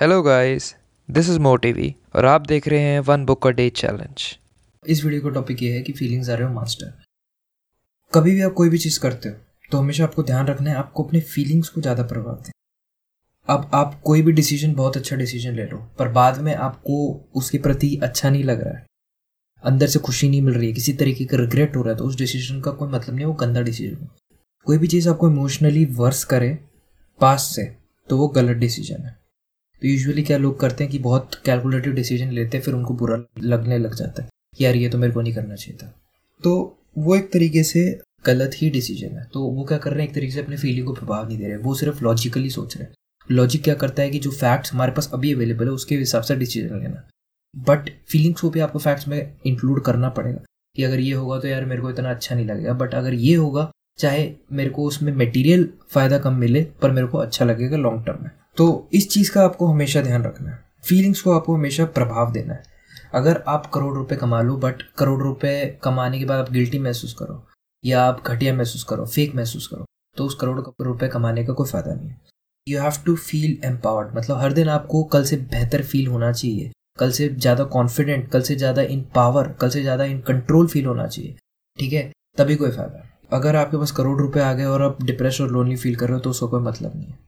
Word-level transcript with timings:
Hello 0.00 0.20
guys 0.22 0.74
this 1.08 1.28
is 1.30 1.38
Motivi 1.38 1.94
और 2.16 2.24
आप 2.26 2.46
देख 2.46 2.68
रहे 2.68 2.80
हैं 2.80 3.00
one 3.00 3.24
book 3.26 3.46
a 3.46 3.50
day 3.50 3.68
challenge 3.70 4.22
इस 4.84 5.04
वीडियो 5.04 5.22
का 5.22 5.30
टॉपिक 5.30 5.62
ये 5.62 5.72
है 5.72 5.82
कि 5.82 5.92
फीलिंग्स 5.92 6.30
आर 6.30 6.40
योर 6.40 6.50
मास्टर 6.50 6.92
कभी 8.12 8.30
भी 8.30 8.40
आप 8.40 8.52
कोई 8.52 8.68
भी 8.68 8.78
चीज़ 8.78 8.98
करते 9.00 9.28
हो 9.28 9.34
तो 9.70 9.78
हमेशा 9.78 10.04
आपको 10.04 10.22
ध्यान 10.22 10.46
रखना 10.46 10.70
है, 10.70 10.76
आपको 10.76 11.04
अपने 11.04 11.20
फीलिंग्स 11.20 11.68
को 11.68 11.80
ज़्यादा 11.80 12.02
प्रभाव 12.02 12.34
दें। 12.36 12.50
अब 13.48 13.70
आप 13.74 14.00
कोई 14.04 14.22
भी 14.22 14.32
डिसीज़न 14.32 14.74
बहुत 14.74 14.96
अच्छा 14.96 15.16
डिसीज़न 15.16 15.54
ले 15.56 15.66
लो 15.66 15.78
पर 15.98 16.08
बाद 16.10 16.40
में 16.40 16.54
आपको 16.54 16.98
उसके 17.34 17.58
प्रति 17.58 17.94
अच्छा 18.02 18.30
नहीं 18.30 18.44
लग 18.44 18.64
रहा 18.64 18.78
है। 18.78 18.86
अंदर 19.64 19.86
से 19.86 19.98
खुशी 20.00 20.28
नहीं 20.28 20.42
मिल 20.42 20.54
रही 20.54 20.66
है, 20.66 20.72
किसी 20.72 20.92
तरीके 20.94 21.24
का 21.24 21.36
रिग्रेट 21.36 21.76
हो 21.76 21.82
रहा 21.82 21.92
है 21.92 21.98
तो 21.98 22.04
उस 22.04 22.18
डिसीज़न 22.18 22.60
का 22.60 22.70
कोई 22.72 22.88
मतलब 22.88 23.14
नहीं 23.14 23.26
वो 23.26 23.34
गंदा 23.36 23.62
डिसीज़न 23.62 24.08
कोई 24.66 24.78
भी 24.78 24.86
चीज़ 24.88 25.08
आपको 25.08 25.30
इमोशनली 25.30 25.84
वर्स 25.94 26.24
करे 26.26 26.58
पास 27.20 27.52
से 27.56 27.72
तो 28.08 28.18
वो 28.18 28.28
गलत 28.30 28.56
डिसीज़न 28.56 29.02
है। 29.02 29.18
तो 29.82 29.88
यूजुअली 29.88 30.22
क्या 30.22 30.38
लोग 30.38 30.60
करते 30.60 30.84
हैं 30.84 30.92
कि 30.92 30.98
बहुत 30.98 31.30
कैलकुलेटिव 31.44 31.92
डिसीज़न 31.92 32.30
लेते 32.30 32.56
हैं, 32.56 32.64
फिर 32.64 32.74
उनको 32.74 32.94
बुरा 32.94 33.24
लगने 33.42 33.78
लग 33.78 33.94
जाता 33.94 34.22
है। 34.22 34.28
यार, 34.60 34.76
ये 34.76 34.88
तो 34.88 34.98
मेरे 34.98 35.12
को 35.12 35.20
नहीं 35.20 35.34
करना 35.34 35.54
चाहिए 35.54 35.86
था। 35.86 35.94
तो 36.44 36.78
वो 36.98 37.16
एक 37.16 37.32
तरीके 37.32 37.62
से 37.62 38.00
गलत 38.26 38.50
ही 38.54 38.70
डिसीज़न 38.70 39.08
है। 39.08 39.26
तो 39.32 39.42
वो 39.42 39.64
क्या 39.64 39.78
कर 39.78 39.90
रहे 39.90 40.00
हैं? 40.00 40.08
एक 40.08 40.14
तरीके 40.14 40.32
से 40.32 40.40
अपने 40.40 40.56
फीलिंग 40.56 40.86
को 40.86 40.92
प्रभाव 40.92 41.28
नहीं 41.28 41.38
दे 41.38 41.46
रहे 41.46 41.56
वो 41.56 41.74
सिर्फ़ 41.74 42.04
लॉजिकली 42.04 42.50
सोच 42.50 42.76
रहे 42.76 42.84
हैं। 42.84 42.92
लॉजिक 43.30 43.64
क्या 43.64 43.74
करता 43.74 44.02
है 44.02 44.10
कि 44.10 44.18
जो 44.18 44.30
फैक्ट्स 44.30 44.72
हमारे 44.72 44.92
पास 44.92 45.10
अभी 45.14 45.34
अवेलेबल 45.34 45.64
है, 45.64 45.70
उसके 45.70 45.96
हिसाब 45.96 46.22
से 46.22 46.36
डिसीज़न 46.36 46.80
लेना। 46.80 47.08
बट 47.56 47.90
फीलिंग्स 48.08 48.40
को 48.40 48.50
भी 48.50 48.60
आपको 48.60 48.78
फैक्ट्स 48.78 49.08
में 49.08 49.36
इंक्लूड 49.46 49.84
करना 49.84 50.08
पड़ेगा। 50.08 50.40
कि 50.76 50.82
अगर 50.82 51.00
ये 51.00 51.12
होगा 51.12 51.40
तो 51.40 51.48
यार, 51.48 51.64
मेरे 51.64 51.82
को 51.82 51.90
इतना 51.90 52.10
अच्छा 52.10 52.34
नहीं 52.34 52.46
लगेगा। 52.46 52.72
बट 52.72 52.94
अगर 52.94 53.14
ये 53.14 53.34
होगा, 53.34 53.70
चाहे 53.98 54.32
मेरे 54.52 54.70
को 54.70 54.84
उसमें 54.84 55.12
मटेरियल 55.12 55.68
फ़ायदा 55.88 56.18
कम 56.18 56.34
मिले, 56.34 56.66
पर 56.82 56.90
मेरे 56.90 57.06
को 57.06 57.18
अच्छा 57.18 57.44
लगेगा 57.44 57.76
लॉन्ग 57.76 58.06
टर्म 58.06 58.18
में। 58.22 58.30
तो 58.60 58.88
इस 58.92 59.08
चीज़ 59.10 59.30
का 59.32 59.44
आपको 59.44 59.66
हमेशा 59.66 60.00
ध्यान 60.02 60.24
रखना 60.24 60.50
है। 60.50 60.58
फीलिंग्स 60.84 61.20
को 61.20 61.32
आपको 61.32 61.54
हमेशा 61.54 61.84
प्रभाव 61.88 62.32
देना 62.32 62.54
है। 62.54 62.62
अगर 63.14 63.42
आप 63.48 63.66
करोड़ 63.74 63.94
रुपए 63.94 64.16
कमा 64.16 64.40
लो 64.42 64.56
बट 64.56 64.82
करोड़ 64.98 65.22
रुपए 65.22 65.78
कमाने 65.84 66.18
के 66.18 66.24
बाद 66.24 66.38
आप 66.38 66.50
गिल्टी 66.52 66.78
महसूस 66.78 67.12
करो, 67.18 67.42
या 67.84 68.02
आप 68.02 68.22
घटिया 68.26 68.54
महसूस 68.54 68.84
करो 68.84 69.04
फेक 69.06 69.34
महसूस 69.34 69.66
करो 69.66 69.84
तो 70.16 70.24
उस 70.24 70.34
करोड़ 70.34 70.60
रुपए 70.80 71.08
कमाने 71.08 71.44
का 71.44 71.52
कोई 71.52 71.68
फ़ायदा 71.68 71.94
नहीं 71.94 72.08
है। 72.08 72.18
You 72.66 72.80
have 72.80 73.02
to 73.06 73.14
feel 73.18 73.56
empowered 73.64 74.16
मतलब 74.16 74.38
हर 74.38 74.52
दिन 74.52 74.68
आपको 74.68 75.02
कल 75.06 75.24
से 75.24 75.36
बेहतर 75.36 75.82
फील 75.84 76.06
होना 76.06 76.30
चाहिए। 76.32 76.70
कल 76.98 77.10
से 77.10 77.28
ज़्यादा 77.30 77.64
कॉन्फिडेंट 77.68 78.28
कल 78.30 78.42
से 78.42 78.56
ज़्यादा 78.56 78.82
इन 78.84 79.04
पावर 79.14 79.48
कल 79.60 79.70
से 79.70 79.82
ज़्यादा 79.82 80.04
इन 80.04 80.20
कंट्रोल 80.20 80.66
फील 80.66 80.86
होना 80.86 81.06
चाहिए। 81.06 81.34
ठीक 81.78 81.92
है? 81.92 82.10
तभी 82.38 82.56
कोई 82.56 82.70
फ़ायदा। 82.70 83.06
अगर 83.32 83.56
आपके 83.56 83.76
पास 83.76 83.92
करोड़ 83.92 84.18
रुपए 84.20 84.40
आ 84.40 84.52
गए 84.52 84.64
और 84.66 84.82
आप 84.82 85.02
डिप्रेस 85.02 85.40
और 85.40 85.50
लोनली 85.50 85.76
फील 85.76 85.96
कर 85.96 86.06
रहे 86.06 86.14
हो 86.14 86.20
तो 86.20 86.30
उसका 86.30 86.46
कोई 86.46 86.62
मतलब 86.62 86.96
नहीं 86.96 87.06
है। 87.06 87.18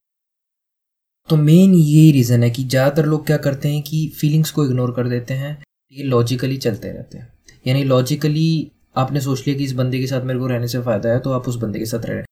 तो 1.33 1.37
मेन 1.37 1.75
यही 1.75 2.11
रीज़न 2.13 2.43
है 2.43 2.49
कि 2.51 2.63
ज़्यादातर 2.65 3.07
लोग 3.07 3.25
क्या 3.27 3.37
करते 3.37 3.69
हैं 3.69 3.83
कि 3.83 3.99
फीलिंग्स 4.17 4.51
को 4.51 4.65
इग्नोर 4.65 4.91
कर 4.95 5.07
देते 5.09 5.35
हैं, 5.35 5.53
ये 5.93 6.05
लॉजिकली 6.05 6.57
चलते 6.57 6.89
रहते 6.89 7.19
हैं। 7.19 7.33
यानी 7.67 7.85
लॉजिकली 7.85 8.71
आपने 8.97 9.21
सोच 9.21 9.47
लिया 9.47 9.57
कि 9.59 9.65
इस 9.65 9.73
बंदे 9.73 9.99
के 10.01 10.07
साथ 10.07 10.25
मेरे 10.25 10.39
को 10.39 10.47
रहने 10.47 10.69
से 10.69 10.81
फ़ायदा 10.81 11.09
है 11.09 11.21
तो 11.21 11.33
आप 11.33 11.49
उस 11.49 11.57
बंदे 11.57 11.79
के 11.79 11.87
साथ 11.87 12.05
रह 12.07 12.15
रहे 12.15 12.25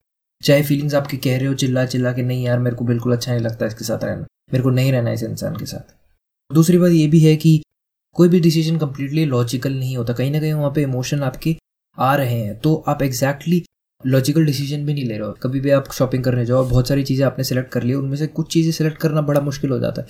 चाहे 0.42 0.62
फीलिंग्स 0.62 0.94
आपके 0.94 1.16
कह 1.16 1.38
रहे 1.38 1.46
हो, 1.46 1.54
चिल्ला 1.54 1.84
चिल्ला 1.86 2.12
के, 2.12 2.22
नहीं 2.22 2.44
यार, 2.44 2.58
मेरे 2.58 2.76
को 2.76 2.84
बिल्कुल 2.84 3.12
अच्छा 3.12 3.32
नहीं 3.32 3.42
लगता 3.42 3.66
इसके 3.66 3.84
साथ 3.84 4.04
रहना। 4.04 4.26
मेरे 4.52 4.62
को 4.62 4.70
नहीं 4.70 4.92
रहना 4.92 5.12
इस 5.12 5.22
इंसान 5.22 5.56
के 5.56 5.66
साथ। 5.66 5.94
दूसरी 6.50 6.78
बात 6.78 6.92
ये 6.92 7.06
भी 7.06 7.20
है 7.20 7.34
कि 7.36 7.60
कोई 8.16 8.28
भी 8.28 8.40
डिसीज़न 8.40 8.78
कम्प्लीटली 8.78 9.24
लॉजिकल 9.26 9.72
नहीं 9.72 9.96
होता। 9.96 10.12
कहीं 10.12 10.30
ना 10.30 10.40
कहीं 10.40 10.52
वहाँ 10.52 10.70
पे 10.74 10.82
इमोशन 10.82 11.22
आपके 11.22 11.56
आ 11.98 12.14
रहे 12.16 12.40
हैं। 12.40 12.58
तो 12.60 12.74
आप 12.88 13.02
एग्जैक्टली 13.02 13.62
लॉजिकल 14.06 14.44
डिसीज़न 14.44 14.84
भी 14.86 14.94
नहीं 14.94 15.04
ले 15.04 15.18
रहे 15.18 15.28
हो। 15.28 15.32
कभी 15.32 15.60
भी 15.60 15.70
आप 15.70 15.92
शॉपिंग 15.92 16.24
करने 16.24 16.46
जाओ, 16.46 16.64
बहुत 16.64 16.88
सारी 16.88 17.02
चीज़ें 17.02 17.26
आपने 17.26 17.44
सेलेक्ट 17.44 17.72
कर 17.72 17.82
ली, 17.82 17.94
उनमें 17.94 18.16
से 18.16 18.26
कुछ 18.26 18.52
चीज़ें 18.52 18.72
सेलेक्ट 18.72 18.98
करना 18.98 19.20
बड़ा 19.20 19.40
मुश्किल 19.40 19.70
हो 19.70 19.78
जाता 19.78 20.02
है। 20.02 20.08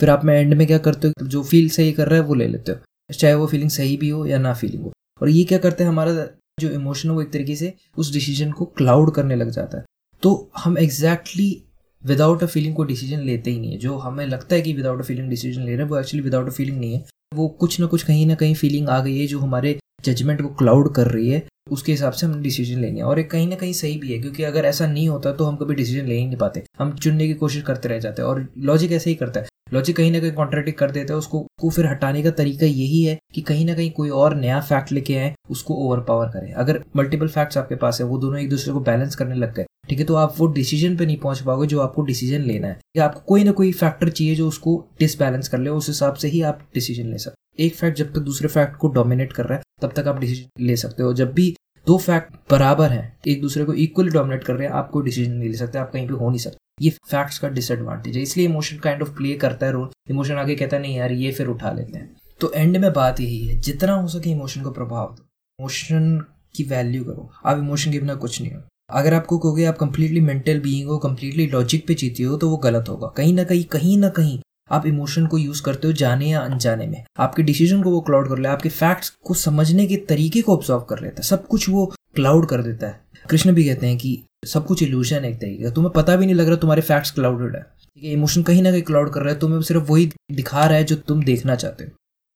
फिर 0.00 0.10
आप 0.10 0.24
में 0.24 0.34
एंड 0.34 0.54
में 0.54 0.66
क्या 0.66 0.78
करते 0.78 1.08
हो? 1.08 1.26
जो 1.26 1.42
फील 1.42 1.68
सही 1.68 1.92
कर 1.92 2.08
रहा 2.08 2.20
है, 2.20 2.26
वो 2.26 2.34
ले 2.34 2.46
लेते 2.46 2.72
हो। 2.72 3.14
चाहे 3.14 3.34
वो 3.34 3.46
फीलिंग 3.46 3.70
सही 3.70 3.96
भी 3.96 4.08
हो 4.08 4.26
या 4.26 4.38
ना 4.38 4.54
फीलिंग 4.54 4.82
हो। 4.82 4.92
और 5.22 5.28
ये 5.28 5.44
क्या 5.44 5.58
करते 5.58 5.84
हैं, 5.84 5.90
हमारा 5.90 6.26
जो 6.60 6.70
इमोशन 6.70 7.08
है, 7.08 7.14
वो 7.14 7.22
एक 7.22 7.32
तरीके 7.32 7.56
से 7.56 7.74
उस 7.96 8.12
डिसीज़न 8.12 8.50
को 8.52 8.64
क्लाउड 8.64 9.14
करने 9.14 9.36
लग 9.36 9.50
जाता 9.50 9.78
है। 9.78 9.84
तो 10.22 10.50
हम 10.56 10.78
एग्जैक्टली 10.78 11.64
विदाउट 12.06 12.42
अ 12.42 12.46
फीलिंग 12.46 12.74
को 12.74 12.84
डिसीज़न 12.84 13.20
लेते 13.20 13.50
ही 13.50 13.60
नहीं 13.60 13.72
है। 13.72 13.78
जो 13.78 13.96
हमें 13.98 14.26
लगता 14.26 14.54
है 14.56 14.62
कि 14.62 14.72
विदाउट 14.72 15.00
अ 15.00 15.04
फीलिंग 15.04 15.30
डिसीज़न 15.30 15.62
ले 15.62 15.72
रहे 15.72 15.82
हैं, 15.82 15.90
वो 15.90 15.98
एक्चुअली 15.98 16.24
विदाउट 16.24 16.46
अ 16.46 16.52
फीलिंग 16.52 16.78
नहीं 16.80 16.94
है। 16.94 17.04
वो 17.34 17.48
कुछ 17.48 17.80
ना 17.80 17.86
कुछ 17.86 18.02
कहीं 18.02 18.26
ना 18.26 18.34
कहीं 18.34 18.54
फीलिंग 18.54 18.88
आ 18.88 19.00
गई 19.00 19.18
है, 19.18 19.26
जो 19.26 19.38
हमारे 19.38 19.78
जजमेंट 20.04 20.42
को 20.42 20.48
क्लाउड 20.54 20.92
कर 20.94 21.06
रही 21.06 21.28
है, 21.30 21.42
उसके 21.70 21.92
हिसाब 21.92 22.12
से 22.12 22.26
हम 22.26 22.40
डिसीज़न 22.42 22.80
लेंगे। 22.80 23.02
और 23.02 23.18
एक 23.18 23.30
कहीं 23.30 23.48
ना 23.48 23.56
कहीं 23.56 23.72
सही 23.72 23.96
भी 23.98 24.12
है, 24.12 24.18
क्योंकि 24.18 24.42
अगर 24.42 24.64
ऐसा 24.64 24.86
नहीं 24.86 25.08
होता 25.08 25.32
तो 25.32 25.44
हम 25.44 25.56
कभी 25.56 25.74
डिसीज़न 25.74 26.06
ले 26.06 26.14
ही 26.14 26.26
नहीं 26.26 26.36
पाते। 26.36 26.62
हम 26.78 26.92
चुनने 26.94 27.26
की 27.26 27.34
कोशिश 27.34 27.62
करते 27.62 27.88
रह 27.88 27.98
जाते 27.98 28.22
हैं 28.22 28.28
और 28.28 28.46
लॉजिक 28.60 28.92
ऐसे 28.92 29.10
ही 29.10 29.16
करता 29.16 29.40
है। 29.40 29.46
लॉजिक 29.72 29.96
कहीं 29.96 30.10
ना 30.12 30.18
कहीं 30.20 30.32
कॉन्ट्रेडिक्ट 30.32 30.78
कर 30.78 30.90
देता 30.90 31.12
है, 31.12 31.18
उसको, 31.18 31.40
को 31.60 31.70
फिर 31.70 31.86
हटाने 31.86 32.22
का 32.22 32.30
तरीका 32.32 32.66
यही 32.66 33.02
है 33.02 33.18
कि 33.34 33.40
कहीं 33.42 33.64
ना 33.66 33.74
कहीं 33.74 33.90
कोई 33.90 34.10
और 34.10 34.34
नया 34.36 34.60
फैक्ट 34.60 34.92
लेके 34.92 35.14
आए, 35.16 35.34
उसको 35.50 35.74
ओवर 35.76 36.00
पावर 36.00 36.26
करें। 36.28 36.52
अगर 36.52 36.82
मल्टीपल 36.96 37.28
फैक्ट्स 37.28 37.58
आपके 37.58 37.74
पास 37.76 38.00
है, 38.00 38.06
वो 38.06 38.18
दोनों 38.18 38.38
एक 38.40 38.50
दूसरे 38.50 38.72
को 38.72 38.80
बैलेंस 38.80 39.16
करने 39.16 39.34
लग 39.34 39.54
गए, 39.54 39.64
ठीक 39.88 39.98
है 39.98 40.04
तो 40.04 40.14
आप 40.14 40.34
वो 40.38 40.46
डिसीज़न 40.52 40.96
पे 40.96 41.06
नहीं 41.06 41.16
पहुँच 41.16 41.40
पाओगे 41.40 41.66
जो 41.66 41.80
आपको 41.80 42.02
डिसीज़न 42.02 42.42
लेना 42.42 42.68
है। 42.68 42.78
या 42.96 43.04
आपको 43.04 43.20
कोई 43.20 43.44
ना 43.44 43.52
कोई 43.52 43.72
फैक्टर 43.72 44.08
चाहिए 44.10 44.34
जो 44.34 44.48
उसको 44.48 44.76
डिसबैलेंस 45.00 45.48
कर 45.48 45.58
ले, 45.58 45.70
उस 45.70 45.88
हिसाब 45.88 46.14
से 46.14 46.28
ही 46.28 46.42
आप 46.42 46.68
डिसीज़न 46.74 47.10
ले 47.10 47.18
सकते 47.18 47.64
एक 47.64 47.74
फैक्ट 47.74 47.98
जब 47.98 48.12
तक 48.12 48.20
दूसरे 48.20 48.48
फैक्ट 48.48 48.76
को 48.76 48.88
डोमिनेट 48.90 49.32
कर 49.32 49.44
रहा 49.44 49.58
है 49.58 49.62
तब 49.82 49.92
तक 49.92 50.08
आप 50.08 50.18
डिसीज़न 50.18 50.64
ले 50.64 50.76
सकते 50.76 51.02
हो। 51.02 51.12
जब 51.14 51.32
भी 51.32 51.54
दो 51.86 51.98
फैक्ट 51.98 52.34
बराबर 52.50 52.90
हैं, 52.90 53.16
एक 53.28 53.40
दूसरे 53.40 53.64
को 53.64 53.72
इक्वली 53.74 54.10
डोमिनेट 54.10 54.44
कर 54.44 54.54
रहे 54.54 54.66
हैं, 54.68 54.74
आप 54.74 54.90
कोई 54.90 55.04
डिसीज़न 55.04 55.32
नहीं 55.32 55.48
ले 55.48 55.56
सकते, 55.56 55.78
आप 55.78 55.90
कहीं 55.92 56.06
पे 56.08 56.14
हो 56.14 56.28
नहीं 56.28 56.38
सकते। 56.38 56.84
ये 56.84 56.90
फैक्ट्स 56.90 57.38
का 57.38 57.48
डिसएडवांटेज 57.48 58.16
है। 58.16 58.22
इसलिए 58.22 58.46
इमोशन 58.46 58.78
काइंड 58.78 59.02
ऑफ़ 59.02 59.10
प्ले 59.10 59.34
करता 59.34 59.66
है 59.66 59.72
रोल 59.72 59.88
इमोशन 60.10 60.34
आगे 60.34 60.54
कहता 60.54 60.76
है, 60.76 60.82
नहीं 60.82 60.96
यार, 60.96 61.12
ये 61.12 61.32
फिर 61.32 61.46
उठा 61.46 61.72
लेते 61.72 61.98
हैं। 61.98 62.16
तो 62.40 62.52
एंड 62.52 62.76
में 62.76 62.92
बात 62.92 63.20
यही 63.20 63.40
है, 63.40 63.60
जितना 63.60 63.94
हो 63.94 64.08
सके 64.08 64.30
इमोशन 64.30 64.62
को 64.62 64.70
प्रभाव 64.70 65.14
दो। 65.14 65.26
इमोशन 65.60 66.24
की 66.54 66.64
वैल्यू 66.64 67.04
करो। 67.04 67.30
आप 67.46 67.58
इमोशन 67.58 67.92
के 67.92 67.98
बिना 67.98 68.14
कुछ 68.14 68.40
नहीं 68.42 68.52
हो। 68.52 68.62
अगर 68.90 69.14
आपको 69.14 69.38
कहोगे 69.38 69.64
आप 69.64 69.78
कंप्लीटली 69.78 70.20
मेंटल 70.20 70.60
बीइंग 70.60 70.88
हो 70.88 70.98
कंप्लीटली 70.98 71.46
लॉजिक 71.46 71.86
पे 71.86 71.94
जीती 71.94 72.22
हो 72.22 72.36
तो 72.36 72.48
वो 72.50 72.56
गलत 72.56 72.88
होगा। 72.88 73.08
कहीं 73.08 73.34
ना 73.34 73.44
कहीं 73.44 73.64
कहीं 73.64 73.96
ना 73.98 74.08
कहीं 74.08 74.38
आप 74.70 74.86
इमोशन 74.86 75.26
को 75.26 75.38
यूज़ 75.38 75.62
करते 75.62 75.86
हो 75.86 75.92
जाने 75.92 76.26
या 76.26 76.40
अनजाने 76.40 76.86
में। 76.86 77.04
आपके 77.18 77.42
डिसीज़न 77.42 77.82
को 77.82 77.90
वो 77.90 78.00
क्लाउड 78.00 78.28
कर 78.28 78.38
ले, 78.38 78.48
आपके 78.48 78.68
फैक्ट्स 78.68 79.10
को 79.24 79.34
समझने 79.34 79.86
के 79.86 79.96
तरीके 79.96 80.42
को 80.42 80.56
ऑब्ज़र्व 80.56 80.80
कर 80.80 81.00
लेता 81.00 81.22
है। 81.22 81.28
सब 81.28 81.46
कुछ 81.46 81.68
वो 81.68 81.94
क्लाउड 82.14 82.48
कर 82.48 82.62
देता 82.62 82.86
है। 82.86 83.00
कृष्ण 83.30 83.52
भी 83.52 83.64
कहते 83.64 83.86
हैं 83.86 83.98
कि 83.98 84.22
सब 84.46 84.66
कुछ 84.66 84.82
इल्यूजन 84.82 85.24
है 85.24 85.30
एक 85.30 85.36
तरीके 85.36 85.64
का। 85.64 85.70
तुम्हें 85.70 85.92
पता 85.92 86.16
भी 86.16 86.26
नहीं 86.26 86.34
लग 86.34 86.46
रहा 86.46 86.56
तुम्हारे 86.56 86.82
फैक्ट्स 86.82 87.10
क्लाउडेड 87.10 87.56
है। 87.56 87.62
ठीक 87.62 88.04
है 88.04 88.10
इमोशन 88.10 88.42
कहीं 88.42 88.62
ना 88.62 88.70
कहीं 88.70 88.82
क्लाउड 88.82 89.12
कर 89.12 89.20
रहा 89.20 89.34
है, 89.34 89.38
तुम्हें 89.38 89.62
सिर्फ़ 89.62 89.82
वही 89.82 90.12
दिखा 90.32 90.66
रहा 90.66 90.76
है 90.76 90.84
जो 90.84 90.96
तुम 90.96 91.24
देखना 91.24 91.54
चाहते 91.54 91.84
हो। 91.84 91.90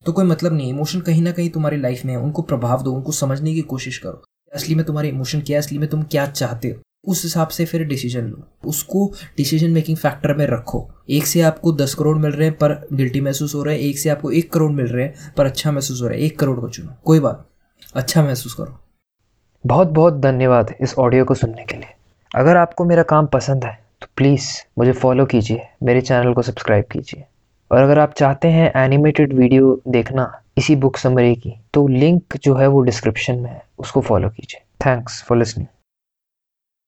तो 0.07 0.13
कोई 0.13 0.25
मतलब 0.25 0.53
नहीं 0.53 0.69
इमोशन 0.69 1.01
कहीं 1.01 1.23
ना 1.23 1.33
कहीं 1.33 1.51
तुम्हारी 1.51 1.77
लाइफ 1.77 2.05
में 2.05 2.13
है। 2.13 2.21
उनको 2.21 2.43
प्रभाव 2.43 2.83
दो, 2.83 2.93
उनको 2.93 3.13
समझने 3.13 3.55
की 3.55 3.61
कोशिश 3.61 3.99
करो। 3.99 4.23
असली 4.55 4.75
में 4.75 4.87
तुम्हारे 4.87 5.09
इमोशन 5.09 5.41
क्या 5.41 5.59
है? 5.59 5.63
असली 5.63 5.79
में 5.79 5.89
तुम 5.89 6.03
क्या 6.03 6.27
चाहते 6.27 6.69
हो? 6.69 6.81
उस 7.09 7.23
हिसाब 7.25 7.49
से 7.49 7.65
फिर 7.65 7.85
डिसीज़न 7.85 8.21
लो। 8.21 8.43
उसको 8.65 9.13
डिसीज़न 9.37 9.71
मेकिंग 9.71 9.97
फैक्टर 9.97 10.35
में 10.35 10.47
रखो। 10.47 10.89
एक 11.11 11.27
से 11.27 11.41
आपको 11.41 11.73
दस 11.73 11.95
करोड़ 11.95 12.17
मिल 12.19 12.33
रहे 12.33 12.49
हैं, 12.49 12.57
पर 12.57 12.89
गिल्टी 12.93 13.21
महसूस 13.21 13.55
हो 13.55 13.63
रहा 13.63 13.75
है। 13.75 13.81
एक 13.81 13.99
से 13.99 14.09
आपको 14.09 14.31
एक 14.31 14.53
करोड़ 14.53 14.71
मिल 14.73 14.87
रहे 14.87 15.05
हैं, 15.05 15.33
पर 15.37 15.47
अच्छा 15.47 15.73
महसूस 15.73 16.03
हो 16.03 16.07
रहा 16.07 16.17
है। 16.17 16.25
एक 16.25 16.39
करोड़ 16.39 16.59
को 16.61 16.69
चुनो। 16.69 16.93
कोई 17.05 17.21
बात 17.21 17.47
अच्छा 17.95 18.23
महसूस 18.23 18.55
करो। 18.55 18.79
बहुत 19.65 19.89
बहुत 19.89 20.21
धन्यवाद 20.21 20.75
इस 20.81 20.95
ऑडियो 20.99 21.25
को 21.25 21.35
सुनने 21.35 21.65
के 21.65 21.77
लिए। 21.77 21.95
अगर 22.35 22.57
आपको 22.57 22.85
मेरा 22.85 23.03
काम 23.03 23.27
पसंद 23.27 23.65
है 23.65 23.79
तो 24.03 24.07
प्लीज़ 24.17 24.49
मुझे 24.79 24.93
फॉलो 24.93 25.25
कीजिए। 25.27 25.67
मेरे 25.83 26.01
चैनल 26.01 26.33
को 26.33 26.43
सब्सक्राइब 26.43 26.85
कीजिए। 26.85 27.25
और 27.71 27.83
अगर 27.83 27.99
आप 27.99 28.15
चाहते 28.15 28.49
हैं 28.49 28.71
एनिमेटेड 28.77 29.33
वीडियो 29.33 29.81
देखना 29.89 30.31
इसी 30.59 30.77
बुक 30.77 30.97
समरी 30.97 31.35
की 31.35 31.53
तो 31.75 31.87
लिंक 31.89 32.37
जो 32.37 32.55
है 32.55 32.67
वो 32.67 32.81
डिस्क्रिप्शन 32.81 33.35
में 33.35 33.51
है। 33.51 33.63
उसको 33.79 34.01
फॉलो 34.01 34.29
कीजिए। 34.29 34.61
Thanks 34.87 35.23
for 35.23 35.39
listening 35.39 35.67